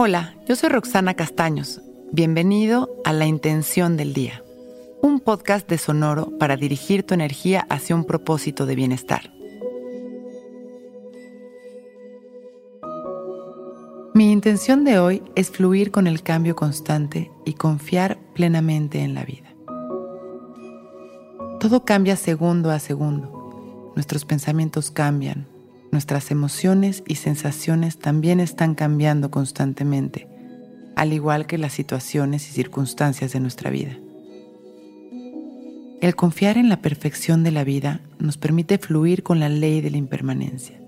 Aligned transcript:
Hola, 0.00 0.36
yo 0.46 0.54
soy 0.54 0.68
Roxana 0.68 1.14
Castaños. 1.14 1.80
Bienvenido 2.12 2.88
a 3.04 3.12
La 3.12 3.26
Intención 3.26 3.96
del 3.96 4.14
Día, 4.14 4.44
un 5.02 5.18
podcast 5.18 5.68
de 5.68 5.76
Sonoro 5.76 6.38
para 6.38 6.56
dirigir 6.56 7.02
tu 7.02 7.14
energía 7.14 7.66
hacia 7.68 7.96
un 7.96 8.04
propósito 8.04 8.64
de 8.64 8.76
bienestar. 8.76 9.32
Mi 14.14 14.30
intención 14.30 14.84
de 14.84 15.00
hoy 15.00 15.20
es 15.34 15.50
fluir 15.50 15.90
con 15.90 16.06
el 16.06 16.22
cambio 16.22 16.54
constante 16.54 17.32
y 17.44 17.54
confiar 17.54 18.20
plenamente 18.34 19.00
en 19.00 19.14
la 19.14 19.24
vida. 19.24 19.52
Todo 21.58 21.84
cambia 21.84 22.14
segundo 22.14 22.70
a 22.70 22.78
segundo. 22.78 23.92
Nuestros 23.96 24.24
pensamientos 24.24 24.92
cambian, 24.92 25.48
nuestras 25.90 26.30
emociones 26.30 27.02
y 27.06 27.16
sensaciones 27.16 27.98
también 27.98 28.40
están 28.40 28.74
cambiando 28.74 29.30
constantemente, 29.30 30.28
al 30.96 31.12
igual 31.12 31.46
que 31.46 31.58
las 31.58 31.72
situaciones 31.72 32.48
y 32.48 32.52
circunstancias 32.52 33.32
de 33.32 33.40
nuestra 33.40 33.70
vida. 33.70 33.96
El 36.00 36.14
confiar 36.14 36.58
en 36.58 36.68
la 36.68 36.80
perfección 36.80 37.42
de 37.42 37.50
la 37.50 37.64
vida 37.64 38.00
nos 38.18 38.38
permite 38.38 38.78
fluir 38.78 39.22
con 39.22 39.40
la 39.40 39.48
ley 39.48 39.80
de 39.80 39.90
la 39.90 39.96
impermanencia. 39.96 40.78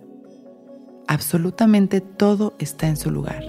Absolutamente 1.09 2.01
todo 2.01 2.55
está 2.61 2.87
en 2.87 2.97
su 2.97 3.11
lugar. 3.11 3.45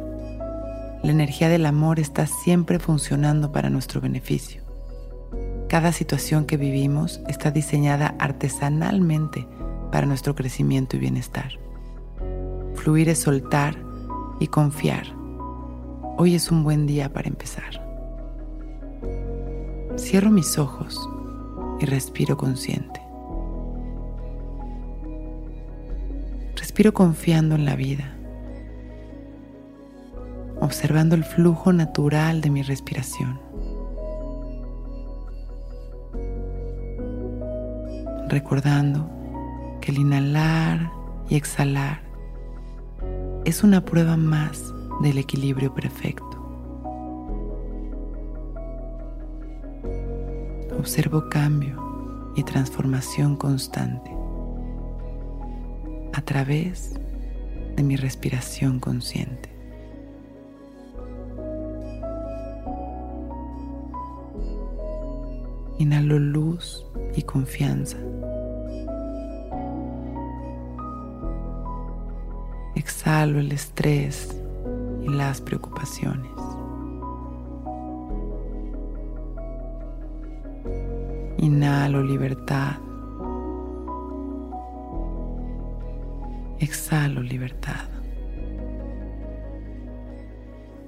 La 1.03 1.11
energía 1.11 1.49
del 1.49 1.65
amor 1.65 1.99
está 1.99 2.25
siempre 2.25 2.79
funcionando 2.79 3.51
para 3.51 3.69
nuestro 3.69 4.01
beneficio. 4.01 4.63
Cada 5.67 5.91
situación 5.91 6.45
que 6.45 6.57
vivimos 6.57 7.21
está 7.27 7.51
diseñada 7.51 8.15
artesanalmente 8.19 9.47
para 9.91 10.07
nuestro 10.07 10.33
crecimiento 10.35 10.95
y 10.95 10.99
bienestar. 10.99 11.59
Fluir 12.75 13.09
es 13.09 13.19
soltar 13.19 13.75
y 14.39 14.47
confiar. 14.47 15.05
Hoy 16.17 16.35
es 16.35 16.51
un 16.51 16.63
buen 16.63 16.87
día 16.87 17.11
para 17.11 17.27
empezar. 17.27 17.81
Cierro 19.97 20.31
mis 20.31 20.57
ojos 20.57 21.09
y 21.79 21.85
respiro 21.85 22.37
consciente. 22.37 23.01
Respiro 26.55 26.93
confiando 26.93 27.55
en 27.55 27.65
la 27.65 27.75
vida, 27.75 28.15
observando 30.59 31.15
el 31.15 31.23
flujo 31.23 31.73
natural 31.73 32.39
de 32.41 32.49
mi 32.49 32.61
respiración. 32.61 33.39
Recordando 38.29 39.20
que 39.81 39.91
el 39.91 39.97
inhalar 39.97 40.91
y 41.27 41.35
exhalar 41.35 42.01
es 43.45 43.63
una 43.63 43.83
prueba 43.83 44.15
más 44.15 44.71
del 45.01 45.17
equilibrio 45.17 45.73
perfecto. 45.73 46.37
Observo 50.77 51.27
cambio 51.29 52.31
y 52.35 52.43
transformación 52.43 53.35
constante 53.35 54.11
a 56.13 56.21
través 56.21 56.93
de 57.75 57.83
mi 57.83 57.95
respiración 57.95 58.79
consciente. 58.79 59.49
Inhalo 65.79 66.19
luz 66.19 66.85
y 67.15 67.23
confianza. 67.23 67.97
Exhalo 72.81 73.39
el 73.39 73.51
estrés 73.51 74.35
y 75.03 75.07
las 75.07 75.39
preocupaciones. 75.39 76.31
Inhalo 81.37 82.01
libertad. 82.01 82.77
Exhalo 86.57 87.21
libertad. 87.21 87.87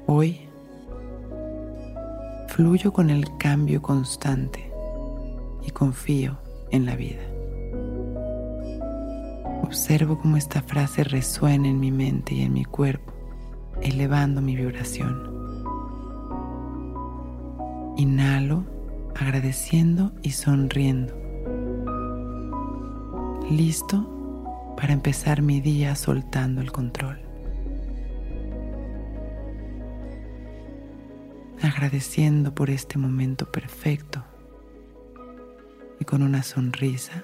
Hoy 0.08 0.50
fluyo 2.48 2.92
con 2.92 3.12
el 3.12 3.38
cambio 3.38 3.84
constante 3.84 4.72
y 5.62 5.70
confío 5.70 6.40
en 6.72 6.88
la 6.88 6.96
vida. 6.96 7.33
Observo 9.74 10.20
cómo 10.20 10.38
esta 10.38 10.62
frase 10.62 11.04
resuena 11.04 11.68
en 11.68 11.80
mi 11.80 11.92
mente 11.92 12.36
y 12.36 12.44
en 12.44 12.54
mi 12.54 12.64
cuerpo, 12.64 13.12
elevando 13.82 14.40
mi 14.40 14.56
vibración. 14.56 15.34
Inhalo 17.98 18.66
agradeciendo 19.16 20.12
y 20.22 20.30
sonriendo. 20.30 21.16
Listo 23.50 24.76
para 24.78 24.94
empezar 24.94 25.42
mi 25.42 25.60
día 25.60 25.96
soltando 25.96 26.62
el 26.62 26.72
control. 26.72 27.20
Agradeciendo 31.64 32.54
por 32.54 32.70
este 32.70 33.00
momento 33.00 33.52
perfecto 33.52 34.24
y 36.00 36.06
con 36.06 36.22
una 36.22 36.44
sonrisa 36.44 37.24